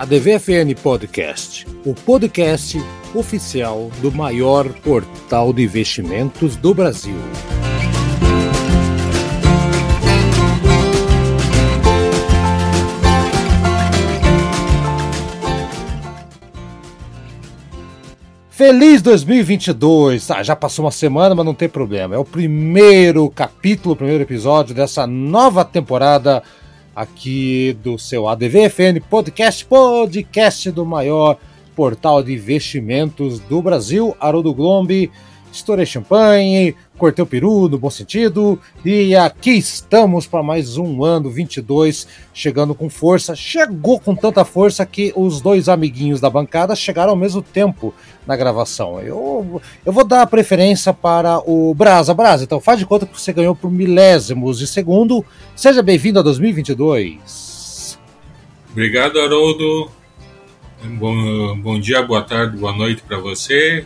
[0.00, 2.78] a DVFN Podcast, o podcast
[3.14, 7.18] oficial do maior portal de investimentos do Brasil.
[18.48, 20.30] Feliz 2022!
[20.30, 22.14] Ah, já passou uma semana, mas não tem problema.
[22.14, 26.42] É o primeiro capítulo, o primeiro episódio dessa nova temporada
[26.94, 31.38] aqui do seu ADVFN Podcast, podcast do maior
[31.74, 35.10] portal de investimentos do Brasil, Haroldo Glombi.
[35.52, 41.28] Estourei champanhe, cortei o peru no bom sentido, e aqui estamos para mais um ano
[41.28, 43.34] 22, chegando com força.
[43.34, 47.92] Chegou com tanta força que os dois amiguinhos da bancada chegaram ao mesmo tempo
[48.24, 49.00] na gravação.
[49.00, 52.14] Eu, eu vou dar preferência para o Brasa.
[52.14, 55.24] Brasa, então faz de conta que você ganhou por milésimos de segundo.
[55.56, 57.98] Seja bem-vindo a 2022.
[58.70, 59.90] Obrigado, Haroldo.
[60.98, 63.84] Bom, bom dia, boa tarde, boa noite para você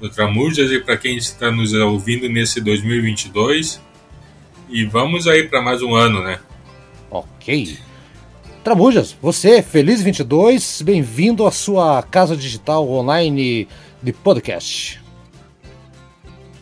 [0.00, 3.80] do Tramujas e para quem está nos ouvindo nesse 2022.
[4.68, 6.38] E vamos aí para mais um ano, né?
[7.10, 7.78] Ok.
[8.62, 13.68] Tramujas, você, feliz 22, bem-vindo à sua casa digital online
[14.02, 15.00] de podcast.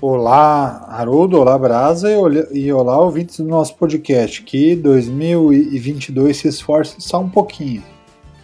[0.02, 2.10] Olá, Haroldo, olá, Brasa
[2.52, 4.42] e olá, ouvintes do nosso podcast.
[4.42, 7.82] Que 2022 se esforce só um pouquinho,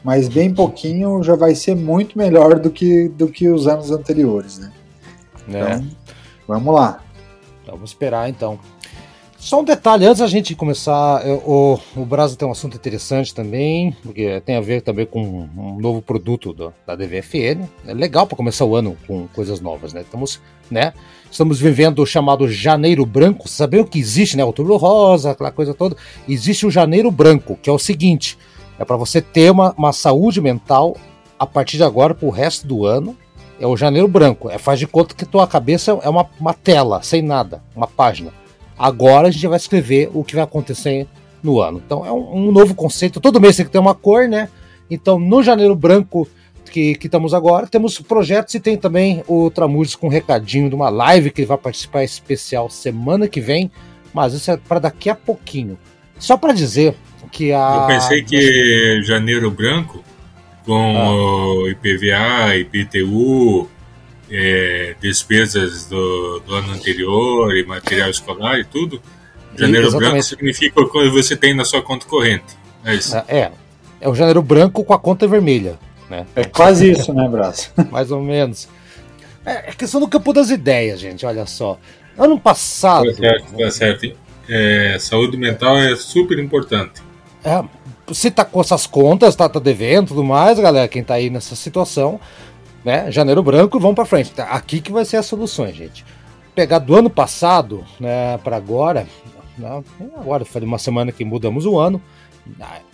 [0.02, 4.58] mas bem pouquinho já vai ser muito melhor do que, do que os anos anteriores,
[4.58, 4.72] né?
[5.50, 5.60] Né?
[5.60, 5.86] Então,
[6.46, 7.00] vamos lá.
[7.66, 8.58] Vamos esperar então.
[9.40, 13.96] Só um detalhe, antes da gente começar, o, o Brasil tem um assunto interessante também,
[14.02, 17.66] porque tem a ver também com um novo produto do, da DVFN.
[17.86, 20.02] É legal para começar o ano com coisas novas, né?
[20.02, 20.38] Estamos,
[20.70, 20.92] né?
[21.30, 23.48] Estamos vivendo o chamado Janeiro Branco.
[23.48, 24.44] Saber o que existe, né?
[24.44, 25.96] Outubro Rosa, aquela coisa toda.
[26.28, 28.36] Existe o Janeiro Branco, que é o seguinte:
[28.78, 30.98] é para você ter uma, uma saúde mental
[31.38, 33.16] a partir de agora para o resto do ano
[33.60, 34.50] é o janeiro branco.
[34.50, 38.32] É, faz de conta que tua cabeça é uma, uma tela, sem nada, uma página.
[38.78, 41.06] Agora a gente vai escrever o que vai acontecer
[41.42, 41.80] no ano.
[41.84, 43.20] Então é um, um novo conceito.
[43.20, 44.48] Todo mês tem que ter uma cor, né?
[44.90, 46.26] Então no janeiro branco
[46.70, 50.74] que, que estamos agora, temos projetos e tem também o Tramujas com um recadinho de
[50.74, 53.70] uma live que ele vai participar especial semana que vem.
[54.14, 55.78] Mas isso é para daqui a pouquinho.
[56.18, 56.94] Só para dizer
[57.30, 57.80] que a.
[57.82, 60.02] Eu pensei que janeiro branco
[60.64, 61.70] com ah.
[61.70, 63.68] IPVA, IPTU,
[64.30, 69.00] é, despesas do, do, ano anterior e material escolar e tudo.
[69.56, 72.56] Janeiro branco significa o que você tem na sua conta corrente.
[72.84, 73.16] É isso.
[73.16, 73.52] É, é,
[74.00, 75.78] é o janeiro branco com a conta vermelha.
[76.08, 76.26] Né?
[76.34, 77.72] É quase isso, né, Braço?
[77.90, 78.68] Mais ou menos.
[79.44, 81.78] É, é questão do campo das ideias, gente, olha só.
[82.16, 83.06] Ano passado.
[83.06, 84.16] Tá certo, tá certo.
[84.48, 87.00] É, saúde mental é super importante.
[87.44, 87.62] É,
[88.12, 91.54] se tá com essas contas, tá, tá devendo tudo mais, galera, quem tá aí nessa
[91.56, 92.20] situação,
[92.84, 93.10] né?
[93.10, 94.32] Janeiro branco, vamos para frente.
[94.32, 96.04] Tá, aqui que vai ser as soluções, gente.
[96.54, 99.06] Pegar do ano passado, né, para agora,
[99.56, 99.82] né,
[100.16, 102.02] agora foi uma semana que mudamos o ano,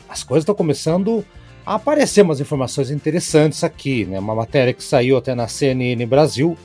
[0.08, 1.24] as coisas estão começando
[1.64, 4.18] a aparecer umas informações interessantes aqui, né?
[4.18, 6.56] Uma matéria que saiu até na CNN Brasil,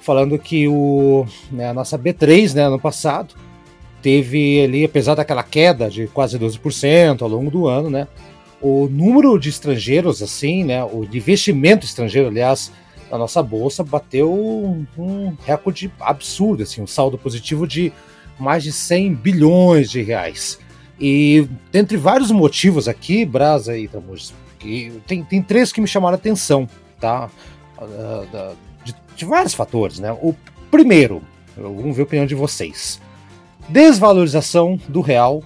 [0.00, 3.34] falando que o, né, a nossa B3, né, ano passado,
[4.06, 8.06] teve ali, apesar daquela queda de quase 12% ao longo do ano, né?
[8.60, 10.84] O número de estrangeiros, assim, né?
[10.84, 12.70] O investimento estrangeiro, aliás,
[13.10, 17.92] na nossa bolsa bateu um, recorde absurdo, assim, um saldo positivo de
[18.38, 20.60] mais de 100 bilhões de reais.
[21.00, 24.32] E dentre vários motivos aqui, Brasa e Tamus,
[25.04, 26.68] tem, tem três que me chamaram a atenção,
[27.00, 27.28] tá?
[27.76, 28.52] Ah,
[28.84, 30.12] de, de vários fatores, né?
[30.12, 30.32] O
[30.70, 31.22] primeiro,
[31.56, 33.04] vamos ver a opinião de vocês
[33.68, 35.42] desvalorização do real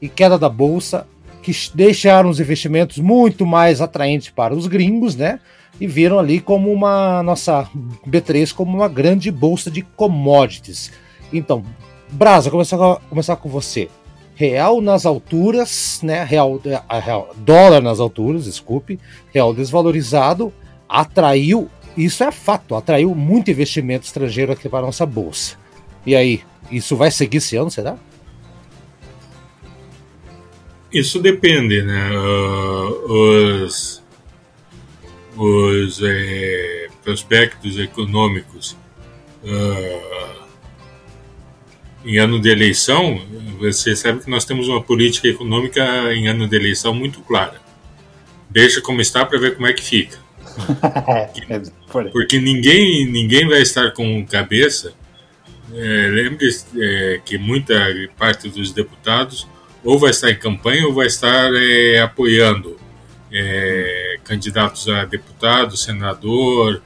[0.00, 1.06] e queda da bolsa,
[1.42, 5.40] que deixaram os investimentos muito mais atraentes para os gringos, né?
[5.80, 7.68] E viram ali como uma nossa
[8.06, 10.92] B3 como uma grande bolsa de commodities.
[11.32, 11.64] Então,
[12.10, 12.76] Brasa, começar,
[13.08, 13.88] começar com você.
[14.34, 16.24] Real nas alturas, né?
[16.24, 16.60] Real,
[17.04, 18.98] real, dólar nas alturas, desculpe.
[19.32, 20.52] Real desvalorizado,
[20.88, 25.56] atraiu, isso é fato, atraiu muito investimento estrangeiro aqui para a nossa bolsa.
[26.04, 27.96] E aí, isso vai seguir esse ano, será?
[30.92, 32.10] Isso depende, né?
[32.10, 34.00] Uh, os
[35.36, 38.76] os é, prospectos econômicos
[39.42, 40.40] uh,
[42.04, 43.20] em ano de eleição,
[43.58, 45.82] você sabe que nós temos uma política econômica
[46.12, 47.60] em ano de eleição muito clara.
[48.50, 50.18] Deixa como está para ver como é que fica.
[51.48, 54.92] É, porque ninguém, ninguém vai estar com cabeça
[55.74, 57.74] é, lembre-se é, que muita
[58.18, 59.46] parte dos deputados
[59.84, 62.76] ou vai estar em campanha ou vai estar é, apoiando
[63.32, 66.82] é, candidatos a deputado, senador,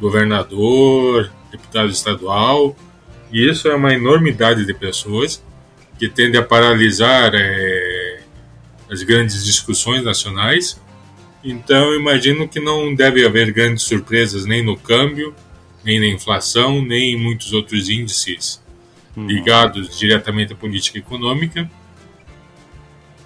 [0.00, 2.76] governador, deputado estadual.
[3.32, 5.42] E isso é uma enormidade de pessoas
[5.98, 8.20] que tende a paralisar é,
[8.90, 10.80] as grandes discussões nacionais.
[11.42, 15.34] Então, imagino que não deve haver grandes surpresas nem no câmbio,
[15.84, 18.62] nem na inflação, nem em muitos outros índices
[19.16, 19.26] uhum.
[19.26, 21.70] ligados diretamente à política econômica.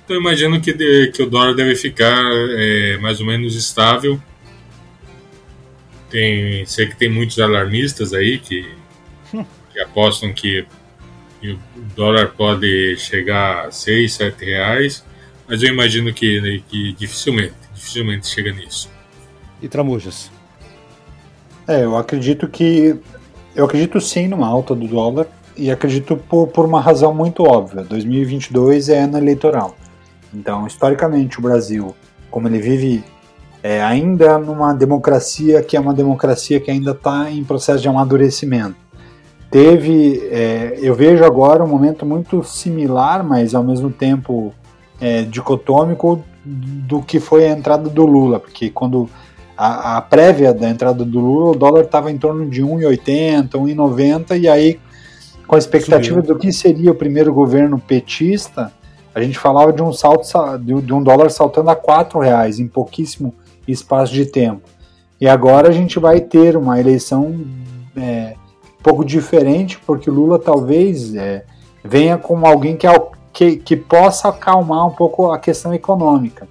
[0.04, 4.20] Então, imagino que, de, que o dólar deve ficar é, mais ou menos estável.
[6.10, 8.69] Tem, sei que tem muitos alarmistas aí que,
[9.72, 10.66] que apostam que
[11.43, 11.58] e o
[11.96, 15.05] dólar pode chegar a 6, 7 reais,
[15.48, 18.88] mas eu imagino que, que dificilmente, dificilmente chega nisso.
[19.60, 20.31] E Tramujas?
[21.66, 22.96] É, eu acredito que.
[23.54, 25.26] Eu acredito sim numa alta do dólar
[25.56, 27.82] e acredito por, por uma razão muito óbvia.
[27.82, 29.76] 2022 é ano eleitoral.
[30.32, 31.94] Então, historicamente, o Brasil,
[32.30, 33.04] como ele vive
[33.62, 38.82] é, ainda numa democracia que é uma democracia que ainda está em processo de amadurecimento
[39.52, 44.54] teve, é, eu vejo agora um momento muito similar, mas ao mesmo tempo
[44.98, 49.10] é, dicotômico do que foi a entrada do Lula, porque quando
[49.56, 54.40] a, a prévia da entrada do Lula, o dólar estava em torno de 1,80, 1,90
[54.40, 54.81] e aí
[55.46, 56.34] com a expectativa Subiu.
[56.34, 58.72] do que seria o primeiro governo petista,
[59.14, 60.26] a gente falava de um salto
[60.58, 63.34] de um dólar saltando a quatro reais em pouquíssimo
[63.69, 64.62] espaço de tempo.
[65.20, 67.44] E agora a gente vai ter uma eleição
[67.96, 68.34] é,
[68.82, 71.44] pouco diferente, porque o Lula talvez é,
[71.84, 72.87] venha como alguém que,
[73.32, 76.48] que, que possa acalmar um pouco a questão econômica.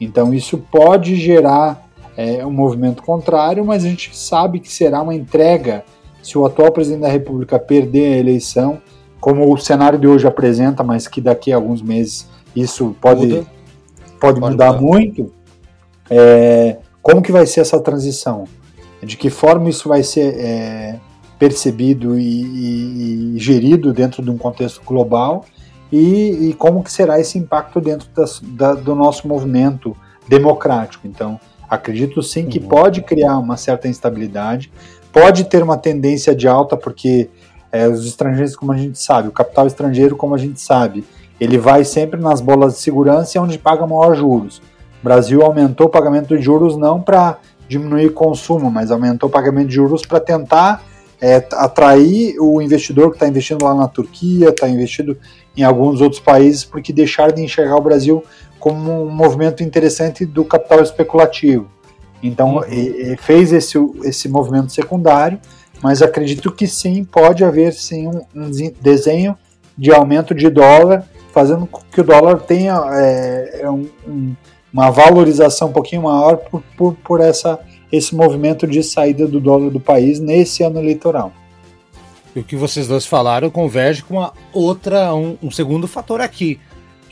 [0.00, 1.83] Então isso pode gerar
[2.16, 5.84] é, um movimento contrário, mas a gente sabe que será uma entrega
[6.22, 8.80] se o atual presidente da República perder a eleição,
[9.20, 13.46] como o cenário de hoje apresenta, mas que daqui a alguns meses isso pode, Muda.
[14.20, 15.32] pode, pode mudar, mudar, muito.
[16.08, 18.44] É, como que vai ser essa transição?
[19.02, 21.00] De que forma isso vai ser é,
[21.38, 25.44] percebido e, e, e gerido dentro de um contexto global
[25.92, 29.96] e, e como que será esse impacto dentro das, da, do nosso movimento
[30.26, 31.06] democrático.
[31.06, 31.38] Então,
[31.68, 32.68] acredito sim que uhum.
[32.68, 34.70] pode criar uma certa instabilidade,
[35.12, 37.30] pode ter uma tendência de alta, porque
[37.70, 41.04] é, os estrangeiros, como a gente sabe, o capital estrangeiro, como a gente sabe,
[41.40, 44.58] ele vai sempre nas bolas de segurança e é onde paga maior juros.
[45.00, 47.38] O Brasil aumentou o pagamento de juros não para
[47.68, 50.82] diminuir o consumo, mas aumentou o pagamento de juros para tentar
[51.20, 55.16] é, atrair o investidor que está investindo lá na Turquia, está investido
[55.56, 58.22] em alguns outros países, porque deixaram de enxergar o Brasil
[58.64, 61.68] como um movimento interessante do capital especulativo.
[62.22, 63.16] Então, uhum.
[63.18, 65.38] fez esse, esse movimento secundário,
[65.82, 68.50] mas acredito que sim, pode haver sim um, um
[68.80, 69.36] desenho
[69.76, 74.34] de aumento de dólar, fazendo com que o dólar tenha é, é um, um,
[74.72, 77.60] uma valorização um pouquinho maior por, por, por essa
[77.92, 81.34] esse movimento de saída do dólar do país nesse ano eleitoral.
[82.34, 86.58] E o que vocês dois falaram converge com uma outra, um, um segundo fator aqui,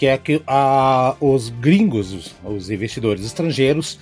[0.03, 4.01] que é que a, os gringos, os, os investidores estrangeiros,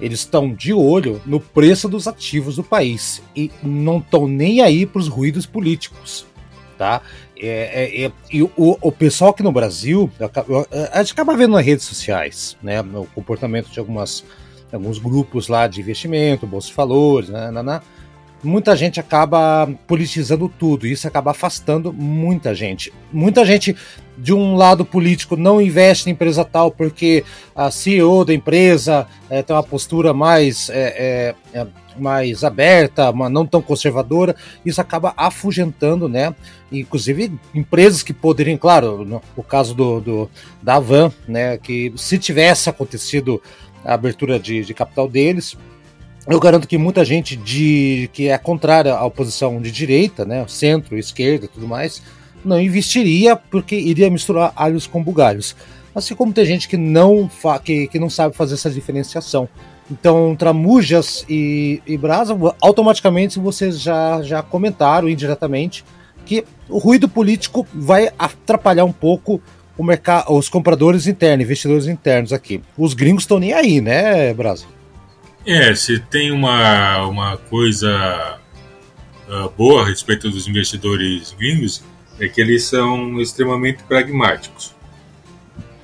[0.00, 4.86] eles estão de olho no preço dos ativos do país e não estão nem aí
[4.86, 6.24] para os ruídos políticos,
[6.78, 7.02] tá?
[7.36, 10.08] É, é, é, e o, o, pessoal aqui no Brasil,
[10.92, 14.24] a gente acaba vendo nas redes sociais, né, o comportamento de algumas
[14.72, 17.80] alguns grupos lá de investimento, Bolsa de Valores, né, né, né,
[18.42, 22.92] muita gente acaba politizando tudo e isso acaba afastando muita gente.
[23.12, 23.76] Muita gente
[24.20, 27.24] de um lado político não investe em empresa tal porque
[27.54, 33.46] a CEO da empresa é, tem uma postura mais, é, é, mais aberta, uma não
[33.46, 34.36] tão conservadora.
[34.64, 36.34] Isso acaba afugentando, né?
[36.70, 40.30] Inclusive empresas que poderiam, claro, no, o caso do, do
[40.62, 41.56] da Avan, né?
[41.56, 43.42] Que se tivesse acontecido
[43.84, 45.56] a abertura de, de capital deles.
[46.26, 50.98] Eu garanto que muita gente de que é contrária à oposição de direita, né, centro,
[50.98, 52.02] esquerda, tudo mais,
[52.44, 55.56] não investiria porque iria misturar alhos com bugalhos.
[55.94, 57.28] Assim como tem gente que não
[57.64, 59.48] que, que não sabe fazer essa diferenciação.
[59.90, 65.84] Então, Tramujas e, e Brasa, automaticamente vocês já, já comentaram indiretamente
[66.24, 69.42] que o ruído político vai atrapalhar um pouco
[69.76, 72.62] o mercado, os compradores internos, investidores internos aqui.
[72.78, 74.68] Os gringos estão nem aí, né, Brasil?
[75.44, 78.38] É, se tem uma, uma coisa
[79.28, 81.82] uh, boa a respeito dos investidores gringos,
[82.20, 84.74] é que eles são extremamente pragmáticos.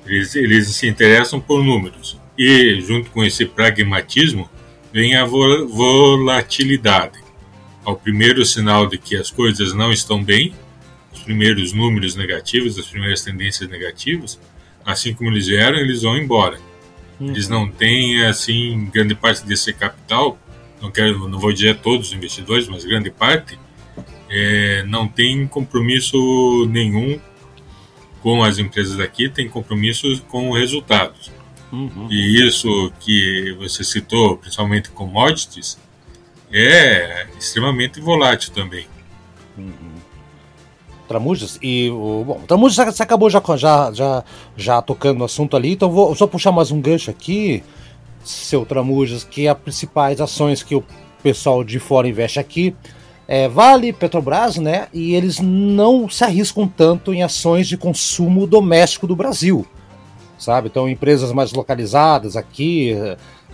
[0.05, 2.17] Eles, eles se interessam por números.
[2.37, 4.49] E, junto com esse pragmatismo,
[4.93, 7.19] vem a volatilidade.
[7.83, 10.53] Ao primeiro sinal de que as coisas não estão bem,
[11.27, 14.39] primeiros números negativos, as primeiras tendências negativas,
[14.85, 16.57] assim como eles vieram, eles vão embora.
[17.19, 17.31] Uhum.
[17.31, 20.39] Eles não têm, assim, grande parte desse capital,
[20.81, 23.59] não quero, não vou dizer todos os investidores, mas grande parte,
[24.29, 27.19] é, não tem compromisso nenhum
[28.21, 31.31] com as empresas daqui, tem compromissos com resultados.
[31.71, 32.07] Uhum.
[32.09, 35.77] E isso que você citou, principalmente commodities,
[36.51, 38.85] é extremamente volátil também.
[39.57, 39.97] Uhum.
[41.07, 44.23] Tramujas e o bom, Tramujas você acabou já, já, já,
[44.57, 47.63] já tocando no assunto ali, então vou só puxar mais um gancho aqui,
[48.25, 50.83] seu Tramujas, que é as principais ações que o
[51.23, 52.75] pessoal de fora investe aqui
[53.27, 54.87] é Vale, Petrobras, né?
[54.93, 59.65] E eles não se arriscam tanto em ações de consumo doméstico do Brasil,
[60.37, 60.67] sabe?
[60.67, 62.95] Então empresas mais localizadas aqui,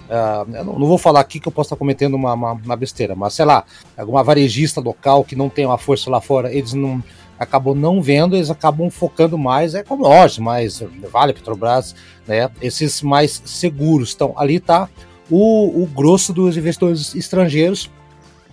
[0.04, 3.16] Uh, não, não, vou falar aqui que eu posso estar cometendo uma, uma, uma, besteira,
[3.16, 3.64] mas sei lá,
[3.98, 7.02] alguma varejista local que não tem uma força lá fora, eles não
[7.40, 11.96] acabam não vendo, eles acabam focando mais, é como nós, mais Vale, Petrobras,
[12.28, 12.50] né?
[12.62, 14.14] Esses mais seguros.
[14.14, 14.90] Então, ali está
[15.30, 17.90] o, o grosso dos investidores estrangeiros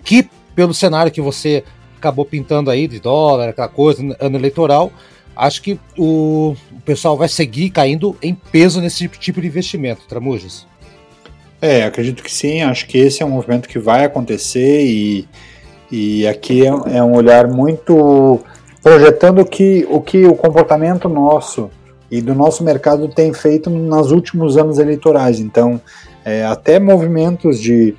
[0.05, 0.29] que,
[0.61, 1.65] pelo cenário que você
[1.97, 4.93] acabou pintando aí de dólar, aquela coisa, ano eleitoral,
[5.35, 10.03] acho que o, o pessoal vai seguir caindo em peso nesse tipo, tipo de investimento,
[10.07, 10.67] Tramujas.
[11.63, 15.27] É, acredito que sim, acho que esse é um movimento que vai acontecer e,
[15.91, 18.39] e aqui é, é um olhar muito
[18.83, 21.71] projetando que, o que o comportamento nosso
[22.11, 25.41] e do nosso mercado tem feito nos últimos anos eleitorais.
[25.41, 25.81] Então,
[26.23, 27.95] é, até movimentos de,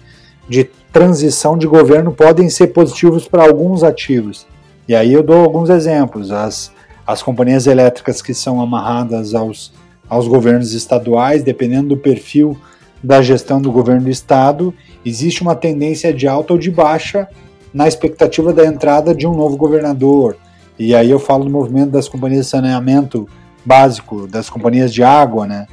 [0.48, 4.46] de transição de governo podem ser positivos para alguns ativos.
[4.88, 6.32] E aí eu dou alguns exemplos.
[6.32, 6.72] As,
[7.06, 9.74] as companhias elétricas que são amarradas aos,
[10.10, 12.58] aos governos estaduais, dependendo do perfil
[13.04, 14.74] da gestão do governo do estado,
[15.06, 17.28] existe uma tendência de alta ou de baixa
[17.74, 20.36] na expectativa da entrada de um novo governador,
[20.78, 23.28] e aí eu falo do movimento das companhias de saneamento
[23.64, 25.68] básico, das companhias de água, né?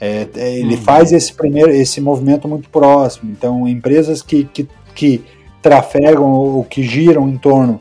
[0.00, 0.82] É, é, ele uhum.
[0.82, 3.30] faz esse primeiro esse movimento muito próximo.
[3.30, 5.24] Então, empresas que, que, que
[5.62, 7.80] trafegam ou que giram em torno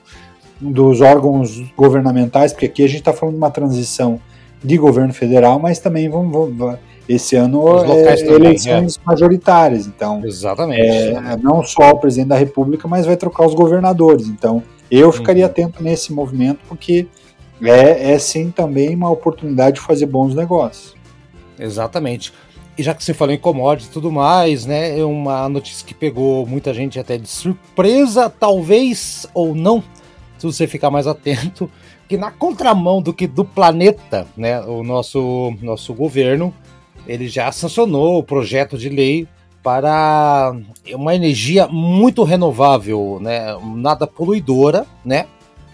[0.60, 4.20] dos órgãos governamentais, porque aqui a gente está falando de uma transição
[4.64, 9.00] de governo federal, mas também vamos, vamos esse ano é, também, eleições é.
[9.06, 9.86] majoritárias.
[9.86, 10.82] Então, exatamente.
[10.82, 14.28] É, não só o presidente da República, mas vai trocar os governadores.
[14.28, 15.52] Então, eu ficaria uhum.
[15.52, 17.08] atento nesse movimento porque
[17.62, 20.96] é, é sim também uma oportunidade de fazer bons negócios.
[21.60, 22.34] Exatamente.
[22.78, 25.00] E já que você falou em commodities e tudo mais, né?
[25.00, 29.82] É uma notícia que pegou muita gente até de surpresa, talvez ou não,
[30.38, 31.72] se você ficar mais atento,
[32.08, 34.60] que na contramão do que do planeta, né?
[34.62, 36.54] O nosso, nosso governo
[37.08, 39.28] ele já sancionou o projeto de lei
[39.64, 40.56] para
[40.94, 43.48] uma energia muito renovável, né?
[43.76, 45.26] nada poluidora, né?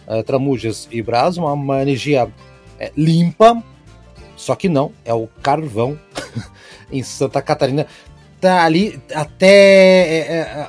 [0.08, 2.30] É, Tramujas e Brás, uma, energia
[2.80, 3.62] é, limpa,
[4.42, 6.00] só que não, é o carvão
[6.92, 7.86] em Santa Catarina.
[8.40, 10.68] Tá ali até é, é,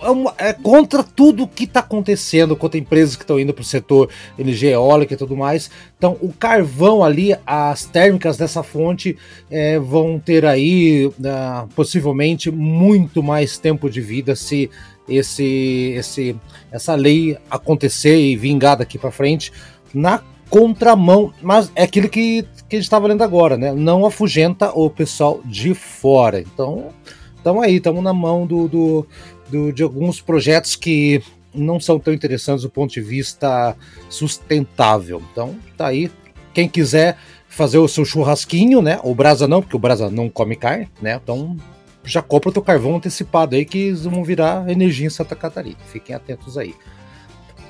[0.00, 3.64] é, uma, é, contra tudo que está acontecendo, contra empresas que estão indo para o
[3.64, 5.70] setor energia eólica e tudo mais.
[5.96, 9.16] Então, o carvão ali, as térmicas dessa fonte
[9.48, 14.68] é, vão ter aí uh, possivelmente muito mais tempo de vida se
[15.08, 16.36] esse, esse,
[16.72, 19.52] essa lei acontecer e vingar daqui para frente
[19.94, 20.20] na
[20.52, 23.72] contramão, mas é aquilo que, que a gente estava lendo agora, né?
[23.72, 26.40] Não afugenta o pessoal de fora.
[26.40, 26.90] Então,
[27.34, 29.06] estamos aí, estamos na mão do, do
[29.52, 31.22] do, de alguns projetos que
[31.54, 33.76] não são tão interessantes do ponto de vista
[34.08, 35.22] sustentável.
[35.30, 36.10] Então, tá aí.
[36.54, 38.98] Quem quiser fazer o seu churrasquinho, né?
[39.04, 41.20] O brasa não, porque o brasa não come carne, né?
[41.22, 41.56] Então,
[42.02, 45.76] já compra o teu carvão antecipado aí que vão virar energia em Santa Catarina.
[45.86, 46.74] Fiquem atentos aí.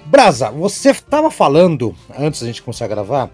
[0.07, 3.31] Brasa, você estava falando, antes da gente começar a gravar,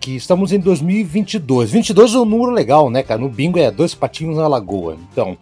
[0.00, 1.70] que estamos em 2022.
[1.70, 3.20] 22 é um número legal, né, cara?
[3.20, 4.96] No bingo é dois patinhos na lagoa.
[5.10, 5.36] Então,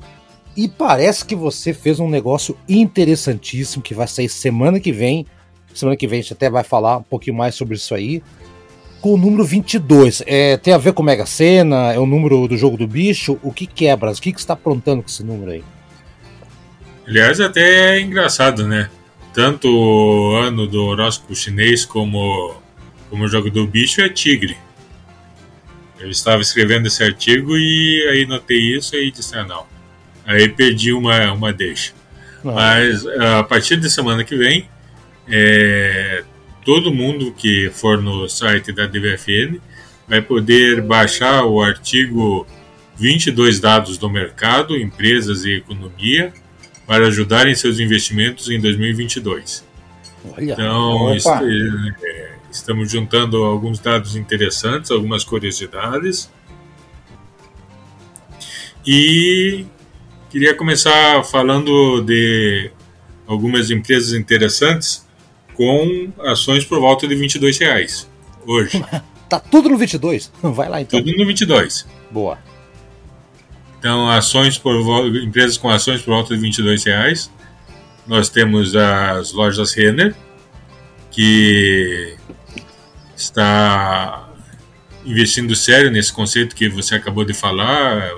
[0.57, 5.27] e parece que você fez um negócio interessantíssimo que vai sair semana que vem.
[5.75, 8.23] Semana que vem a gente até vai falar um pouquinho mais sobre isso aí.
[9.01, 10.23] Com o número 22.
[10.27, 11.93] É, tem a ver com Mega Sena?
[11.93, 13.39] É o número do jogo do bicho?
[13.43, 14.13] O que quebra?
[14.13, 15.65] O que, que você está aprontando com esse número aí?
[17.07, 18.89] Aliás, até é engraçado, né?
[19.35, 22.55] Tanto o ano do horóscopo chinês como,
[23.11, 24.57] como o jogo do bicho é tigre.
[25.99, 29.67] Eu estava escrevendo esse artigo e aí notei isso e disse, ah, não
[30.25, 31.93] Aí perdi uma, uma deixa.
[32.45, 32.53] Ah.
[32.53, 34.69] Mas a partir da semana que vem,
[35.29, 36.23] é,
[36.64, 39.59] todo mundo que for no site da DVFN
[40.07, 42.47] vai poder baixar o artigo
[42.97, 46.33] 22 dados do mercado, empresas e economia
[46.87, 49.64] para ajudar em seus investimentos em 2022.
[50.37, 56.31] Olha, então, est é, estamos juntando alguns dados interessantes, algumas curiosidades
[58.87, 59.64] E
[60.31, 62.71] queria começar falando de
[63.26, 65.07] algumas empresas interessantes
[65.55, 68.09] com ações por volta de 22 reais
[68.47, 68.85] hoje.
[69.29, 70.31] tá tudo no 22?
[70.43, 71.03] Vai lá então.
[71.03, 71.87] Tudo no 22.
[72.11, 72.38] Boa.
[73.85, 74.75] Então, ações por
[75.14, 77.31] empresas com ações por volta de 22 reais.
[78.07, 80.14] Nós temos as lojas Renner,
[81.11, 82.17] que
[83.14, 84.26] está
[85.05, 88.11] investindo sério nesse conceito que você acabou de falar,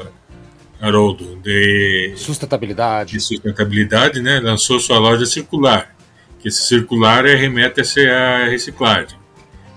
[0.81, 3.15] Haroldo, de sustentabilidade.
[3.15, 4.39] De sustentabilidade, né?
[4.39, 5.97] Lançou sua loja circular,
[6.39, 9.19] que esse circular é, remete a reciclagem.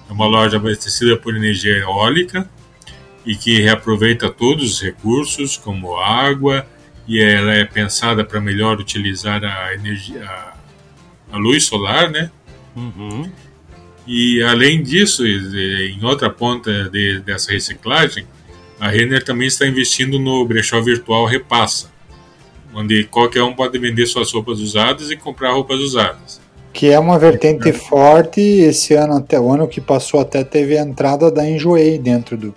[0.08, 2.48] É uma loja abastecida por energia eólica
[3.26, 6.66] e que reaproveita todos os recursos, como água,
[7.08, 10.54] e ela é pensada para melhor utilizar a energia, a,
[11.32, 12.32] a luz solar, né?
[12.76, 13.30] Uhum.
[14.08, 18.26] E além disso, em outra ponta de, dessa reciclagem,
[18.80, 21.92] a Renner também está investindo no brechó virtual Repassa,
[22.74, 26.40] onde qualquer um pode vender suas roupas usadas e comprar roupas usadas.
[26.72, 27.74] Que é uma vertente é.
[27.74, 28.40] forte.
[28.40, 32.56] Esse ano, até o ano que passou, até teve a entrada da Enjoei dentro do.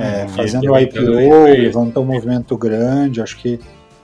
[0.00, 3.20] É, hum, fazendo o IPO, levantou um movimento grande.
[3.20, 3.60] Acho que,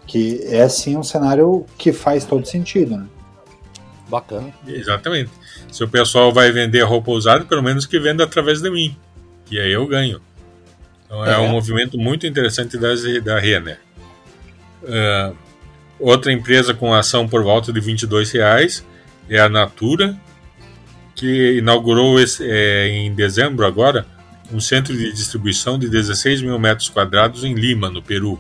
[0.07, 2.97] que é sim um cenário que faz todo sentido.
[2.97, 3.07] Né?
[4.09, 4.53] Bacana.
[4.67, 5.31] Exatamente.
[5.73, 8.97] Se o pessoal vai vender roupa usada, pelo menos que venda através de mim.
[9.51, 10.21] E aí eu ganho.
[11.07, 12.89] Então é, é um movimento muito interessante da,
[13.25, 13.79] da Renner.
[14.83, 15.37] Uh,
[15.99, 18.85] outra empresa com ação por volta de 22 reais
[19.29, 20.17] é a Natura,
[21.15, 24.07] que inaugurou esse, é, em dezembro agora
[24.53, 28.39] um centro de distribuição de 16 mil metros quadrados em Lima, no Peru.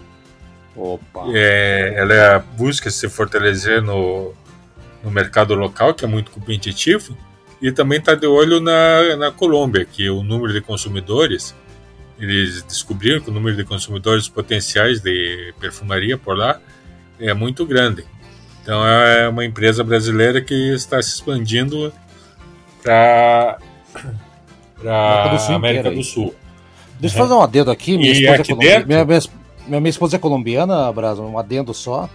[1.32, 4.34] É, ela é, busca se fortalecer no,
[5.02, 7.16] no mercado local, que é muito competitivo,
[7.60, 11.54] e também está de olho na, na Colômbia, que o número de consumidores
[12.18, 16.58] eles descobriram que o número de consumidores potenciais de perfumaria por lá
[17.20, 18.04] é muito grande.
[18.62, 21.92] Então é uma empresa brasileira que está se expandindo
[22.82, 23.58] para
[24.84, 26.34] a América do Sul.
[26.98, 27.96] Deixa eu fazer um adendo aqui.
[27.96, 32.08] Minha, esposa, aqui é minha, minha, minha, esposa é colombiana, Brasil, um adendo só.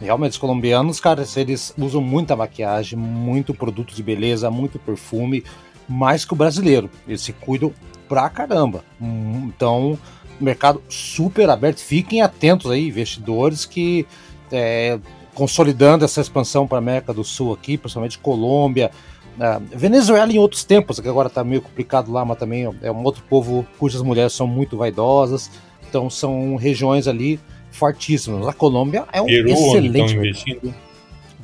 [0.00, 5.42] Realmente, os colombianos, cara, eles usam muita maquiagem, muito produto de beleza, muito perfume,
[5.88, 6.90] mais que o brasileiro.
[7.08, 7.72] Eles se cuidam
[8.06, 8.84] pra caramba.
[9.00, 9.98] Hum, então,
[10.38, 11.78] mercado super aberto.
[11.80, 14.06] Fiquem atentos aí, investidores, que
[14.52, 14.98] é,
[15.34, 18.90] consolidando essa expansão para a América do Sul aqui, principalmente Colômbia,
[19.38, 23.02] é, Venezuela em outros tempos, que agora está meio complicado lá, mas também é um
[23.02, 25.50] outro povo cujas mulheres são muito vaidosas.
[25.88, 27.38] Então são regiões ali
[27.70, 28.46] fortíssimas.
[28.46, 30.74] A Colômbia é um Peru, excelente.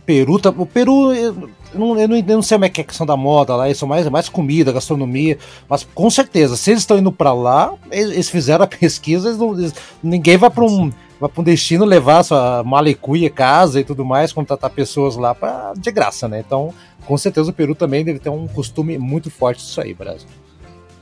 [0.04, 2.84] Peru, tá, o Peru, eu não, eu não, eu não sei como é que é
[2.84, 6.70] a questão da moda lá, isso é mais, mais comida, gastronomia, mas com certeza, se
[6.70, 10.50] eles estão indo para lá, eles, eles, fizeram a pesquisa, eles não, eles, ninguém vai
[10.50, 15.14] para um, vai para um destino levar sua malecuia, casa e tudo mais, contratar pessoas
[15.14, 16.42] lá pra, de graça, né?
[16.44, 16.74] Então,
[17.06, 20.28] com certeza o Peru também deve ter um costume muito forte disso aí, Brasil.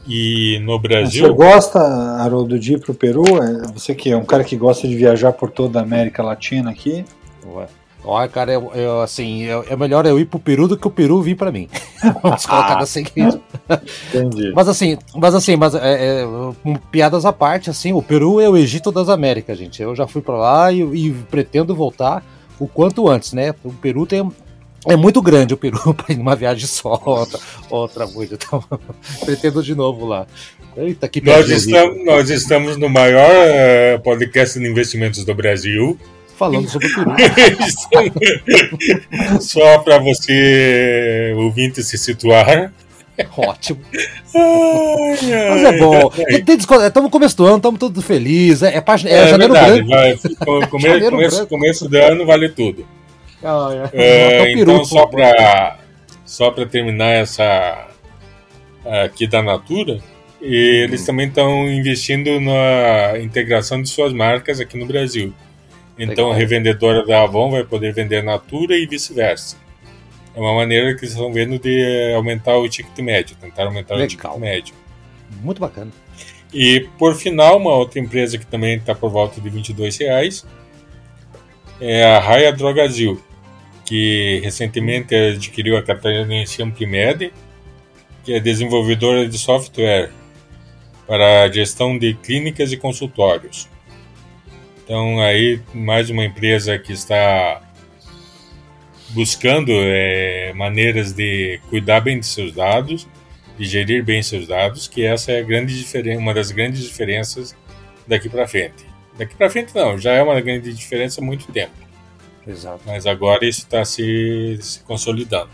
[0.07, 1.27] E no Brasil.
[1.27, 3.25] Você gosta, Haroldo, de ir pro Peru?
[3.43, 6.71] É, você que é um cara que gosta de viajar por toda a América Latina
[6.71, 7.03] aqui.
[7.47, 7.67] Ué.
[8.05, 10.91] Olha, cara, eu, eu assim, eu, é melhor eu ir pro Peru do que o
[10.91, 11.69] Peru vir para mim.
[12.23, 13.05] Vamos colocar assim.
[14.09, 14.53] Entendi.
[14.55, 16.27] Mas assim, mas assim, mas é, é,
[16.91, 19.83] piadas à parte, assim, o Peru é o Egito das Américas, gente.
[19.83, 22.25] Eu já fui para lá e, e, pretendo voltar
[22.59, 23.55] o quanto antes, né?
[23.63, 24.31] O Peru tem
[24.87, 28.35] é muito grande o Peru para ir numa viagem só, outra, outra coisa.
[28.35, 28.65] Então,
[29.25, 30.27] pretendo de novo lá.
[30.77, 35.99] Eita, que nós, estamos, nós estamos no maior uh, podcast de investimentos do Brasil
[36.41, 36.95] falando sobre o
[37.91, 39.41] Peru.
[39.43, 42.73] Só para você, ouvinte, se situar.
[43.37, 43.81] Ótimo.
[44.35, 46.11] Ai, ai, Mas é bom.
[46.17, 48.63] Estamos no começo do ano, estamos todos felizes.
[48.63, 50.71] É, é, é, é janeiro verdade, branco.
[50.71, 51.51] Come, janeiro começo, branco.
[51.51, 52.87] começo do ano vale tudo.
[53.93, 54.53] É.
[54.53, 55.79] então, peru, só para
[56.25, 57.89] só terminar essa
[59.05, 59.99] aqui da Natura,
[60.41, 61.07] eles hum.
[61.07, 65.35] também estão investindo na integração de suas marcas aqui no Brasil.
[65.99, 66.33] Então Legal.
[66.33, 69.57] a revendedora da Avon vai poder vender Natura e vice-versa.
[70.35, 74.07] É uma maneira que eles estão vendo de aumentar o ticket médio, tentar aumentar Legal.
[74.07, 74.75] o ticket médio.
[75.43, 75.91] Muito bacana.
[76.53, 80.47] E por final, uma outra empresa que também está por volta de 22 reais
[81.81, 83.21] é a Raia Drogazil,
[83.85, 87.33] que recentemente adquiriu a catarinense Amplimed,
[88.25, 90.11] que é desenvolvedora de software
[91.07, 93.69] para a gestão de clínicas e consultórios.
[94.91, 97.63] Então aí mais uma empresa que está
[99.11, 103.07] buscando é, maneiras de cuidar bem de seus dados,
[103.57, 105.87] de gerir bem seus dados, que essa é grande
[106.19, 107.55] uma das grandes diferenças
[108.05, 108.85] daqui para frente.
[109.17, 111.71] Daqui para frente não, já é uma grande diferença há muito tempo.
[112.45, 112.81] Exato.
[112.85, 115.51] Mas agora isso está se, se consolidando.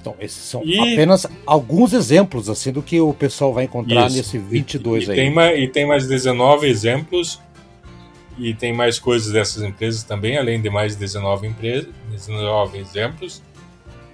[0.00, 0.80] Então, esses são e...
[0.80, 4.16] apenas alguns exemplos assim do que o pessoal vai encontrar Isso.
[4.16, 5.16] nesse 22 e, aí.
[5.16, 7.40] Tem e tem mais 19 exemplos
[8.38, 13.42] e tem mais coisas dessas empresas também, além de mais 19, empresas, 19 exemplos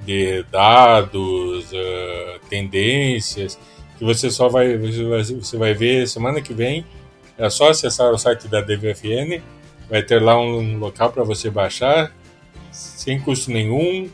[0.05, 3.59] de dados, uh, tendências,
[3.99, 6.85] que você só vai você, vai, ver semana que vem.
[7.39, 9.41] É só acessar o site da DVFN,
[9.89, 12.13] vai ter lá um local para você baixar,
[12.71, 14.09] sem custo nenhum,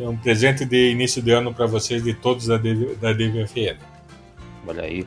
[0.00, 3.78] é um presente de início de ano para vocês de todos da, da DVFN.
[4.66, 5.06] Olha aí.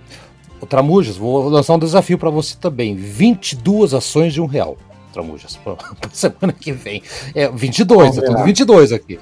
[0.62, 2.96] O Tramujas, vou lançar um desafio para você também.
[2.96, 4.78] 22 ações de um real.
[5.12, 5.76] Tramujas, pra,
[6.14, 7.02] semana que vem.
[7.36, 9.20] É 22, é tudo 22 aqui.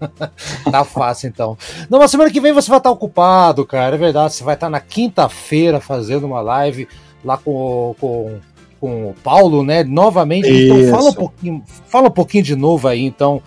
[0.70, 1.58] tá fácil então.
[1.88, 3.96] Não, mas semana que vem você vai estar ocupado, cara.
[3.96, 6.86] É verdade, você vai estar na quinta-feira fazendo uma live
[7.24, 8.38] lá com, com,
[8.80, 9.82] com o Paulo, né?
[9.84, 10.48] Novamente.
[10.48, 10.74] Isso.
[10.74, 13.42] Então fala um pouquinho, fala um pouquinho de novo aí, então,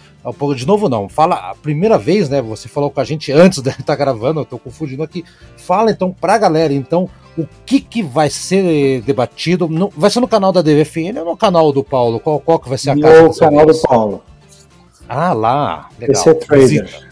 [0.56, 2.42] de novo não, fala a primeira vez, né?
[2.42, 5.24] Você falou com a gente antes de estar tá gravando, eu tô confundindo aqui.
[5.58, 9.68] Fala então pra galera, então, o que que vai ser debatido?
[9.68, 12.20] No, vai ser no canal da DVFN ou no canal do Paulo?
[12.20, 13.24] Qual, qual que vai ser a casa?
[13.24, 13.82] No canal vez?
[13.82, 14.24] do Paulo.
[15.08, 16.24] Ah, lá, legal.
[16.24, 17.10] PC Trader.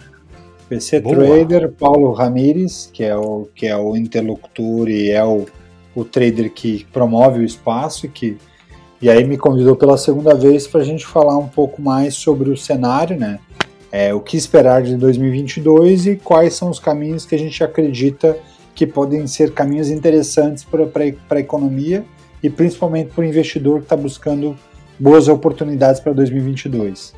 [0.70, 1.16] PC Boa.
[1.16, 5.46] Trader, Paulo Ramires, que é o que é o interlocutor e é o,
[5.98, 8.38] o trader que promove o espaço e que
[9.02, 12.52] e aí me convidou pela segunda vez para a gente falar um pouco mais sobre
[12.52, 13.40] o cenário, né?
[13.92, 18.38] É, o que esperar de 2022 e quais são os caminhos que a gente acredita
[18.76, 22.06] que podem ser caminhos interessantes para a economia
[22.44, 24.56] e principalmente para o investidor que está buscando
[25.00, 27.16] boas oportunidades para 2022.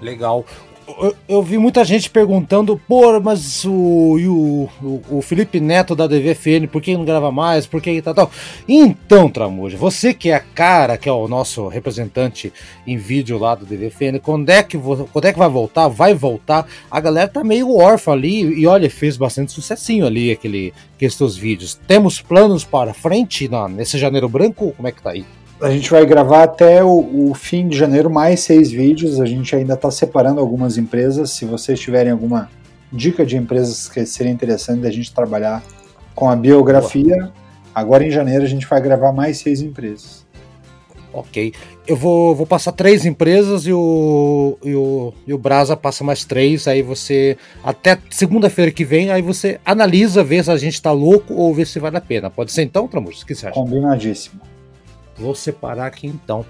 [0.00, 0.44] Legal
[1.28, 6.80] eu, vi muita gente perguntando, pô, mas o, o, o, Felipe Neto da DVFN, por
[6.80, 7.66] que não grava mais?
[7.66, 8.30] Por que tal, tal?
[8.68, 12.52] Então, Tramuja, você que é a cara, que é o nosso representante
[12.86, 15.88] em vídeo lá do DVFN, quando é que, quando é que vai voltar?
[15.88, 16.66] Vai voltar?
[16.90, 21.36] A galera tá meio órfã ali e olha, fez bastante sucessinho ali aquele, aqueles seus
[21.36, 21.80] vídeos.
[21.86, 24.72] Temos planos para frente na, nesse janeiro branco?
[24.76, 25.24] Como é que tá aí?
[25.62, 29.20] A gente vai gravar até o, o, fim de janeiro mais seis vídeos.
[29.20, 31.30] A gente ainda está separando algumas empresas.
[31.30, 32.48] Se vocês tiverem alguma
[32.90, 35.62] dica de empresas que seria interessante a gente trabalhar
[36.14, 37.32] com a biografia, Boa.
[37.74, 40.26] agora em janeiro a gente vai gravar mais seis empresas.
[41.12, 41.52] Ok.
[41.86, 46.24] Eu vou, vou passar três empresas e o, e, o, e o Brasa passa mais
[46.24, 46.68] três.
[46.68, 51.34] Aí você, até segunda-feira que vem, aí você analisa, vê se a gente está louco
[51.34, 52.30] ou vê se vale a pena.
[52.30, 53.22] Pode ser então, Tramus?
[53.22, 53.54] O que você acha?
[53.54, 54.40] Combinadíssimo.
[55.20, 56.44] Vou separar aqui então.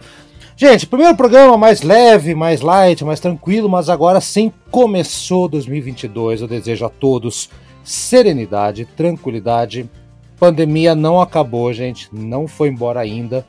[0.57, 6.43] Gente, primeiro programa mais leve, mais light, mais tranquilo, mas agora sim começou 2022.
[6.43, 7.51] Eu desejo a todos
[7.83, 9.91] serenidade, tranquilidade.
[10.39, 13.47] Pandemia não acabou, gente, não foi embora ainda.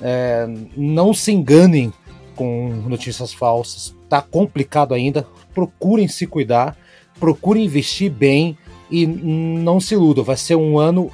[0.00, 1.92] É, não se enganem
[2.36, 5.26] com notícias falsas, tá complicado ainda.
[5.54, 6.76] Procurem se cuidar,
[7.18, 8.56] procurem investir bem
[8.90, 10.22] e não se iludam.
[10.22, 11.10] Vai ser um ano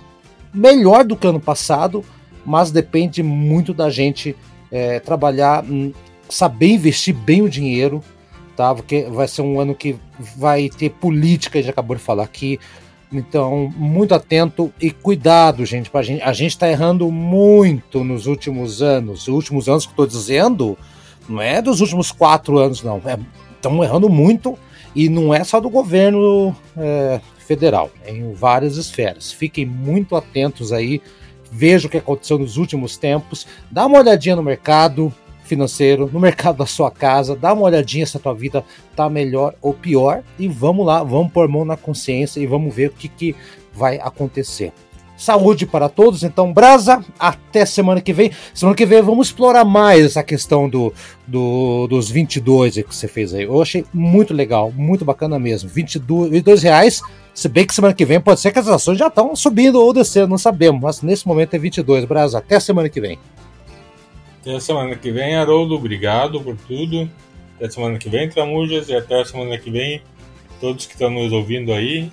[0.52, 2.04] melhor do que ano passado
[2.46, 4.36] mas depende muito da gente
[4.70, 5.92] é, trabalhar, hum,
[6.28, 8.02] saber investir bem o dinheiro,
[8.56, 8.74] tá?
[8.74, 9.96] Porque vai ser um ano que
[10.36, 12.58] vai ter política, gente acabou de falar aqui.
[13.12, 15.90] Então, muito atento e cuidado, gente.
[15.90, 19.22] Pra gente a gente está errando muito nos últimos anos.
[19.22, 20.76] Os últimos anos que estou dizendo,
[21.28, 23.00] não é dos últimos quatro anos, não.
[23.56, 24.58] Estamos é, errando muito
[24.94, 29.30] e não é só do governo é, federal, é em várias esferas.
[29.30, 31.00] Fiquem muito atentos aí
[31.50, 35.12] veja o que aconteceu nos últimos tempos, dá uma olhadinha no mercado
[35.44, 39.54] financeiro, no mercado da sua casa, dá uma olhadinha se a tua vida tá melhor
[39.62, 43.08] ou pior e vamos lá, vamos pôr mão na consciência e vamos ver o que,
[43.08, 43.36] que
[43.72, 44.72] vai acontecer.
[45.16, 48.30] Saúde para todos, então, Brasa, até semana que vem.
[48.52, 50.92] Semana que vem vamos explorar mais essa questão do,
[51.26, 53.44] do dos 22 que você fez aí.
[53.44, 55.70] Eu achei muito legal, muito bacana mesmo.
[55.70, 57.02] 22, 22 reais
[57.36, 59.92] se bem que semana que vem pode ser que as ações já estão subindo ou
[59.92, 60.80] descendo, não sabemos.
[60.80, 62.06] Mas nesse momento é 22.
[62.06, 63.18] Brasa, até semana que vem.
[64.40, 65.74] Até semana que vem, Haroldo.
[65.74, 67.10] Obrigado por tudo.
[67.54, 68.88] Até semana que vem, Tramujas.
[68.88, 70.00] E até semana que vem,
[70.62, 72.10] todos que estão nos ouvindo aí.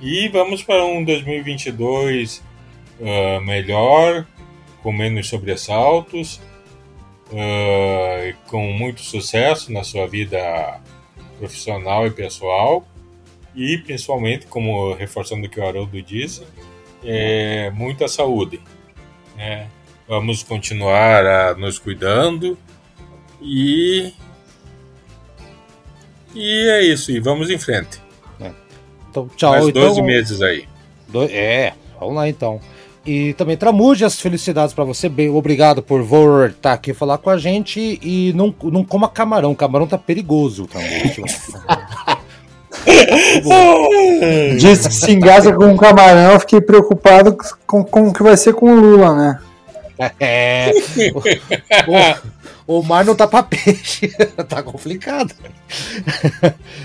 [0.00, 2.36] E vamos para um 2022
[3.00, 4.24] uh, ah, melhor,
[4.84, 6.40] com menos sobressaltos,
[7.32, 10.80] uh, com muito sucesso na sua vida
[11.40, 12.86] profissional e pessoal
[13.56, 16.42] e principalmente, como reforçando o que o Haroldo disse,
[17.02, 18.60] é, muita saúde.
[19.34, 19.68] Né?
[20.06, 22.56] Vamos continuar a, nos cuidando
[23.40, 24.12] e
[26.34, 27.98] e é isso, e vamos em frente.
[28.38, 28.50] É.
[29.10, 29.52] Então, tchau.
[29.52, 30.68] Mais 12 então, meses aí.
[31.08, 32.60] Do, é, vamos lá então.
[33.06, 35.08] E também Tramujas, felicidades para você.
[35.08, 38.00] Bem, obrigado por voltar tá aqui falar com a gente.
[38.02, 40.68] E não, não coma camarão, camarão tá perigoso.
[44.58, 48.36] Diz que se engasa com um camarão, eu fiquei preocupado com, com o que vai
[48.36, 49.38] ser com o Lula, né?
[50.20, 50.72] É.
[52.66, 54.08] O, o, mar não tá pra peixe.
[54.48, 55.34] tá complicado.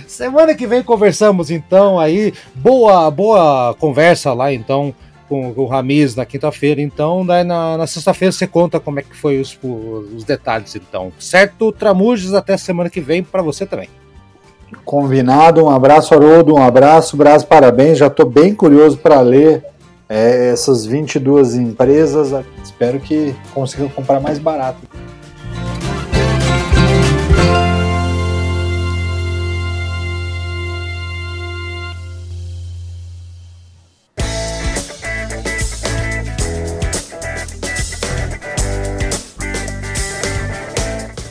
[0.07, 2.33] Semana que vem conversamos então aí.
[2.55, 4.93] Boa, boa conversa lá então
[5.27, 6.81] com, o Ramiz na quinta-feira.
[6.81, 11.11] Então, daí na, na sexta-feira você conta como é que foi os, os detalhes então.
[11.19, 11.71] Certo?
[11.71, 13.89] Tramujas até semana que vem para você também.
[14.85, 15.63] Combinado.
[15.63, 16.55] Um abraço, Haroldo.
[16.55, 17.43] Um abraço, Braz.
[17.43, 17.97] Parabéns.
[17.97, 19.63] Já estou bem curioso para ler
[20.09, 22.33] é, essas 22 empresas.
[22.63, 24.79] Espero que consiga comprar mais barato.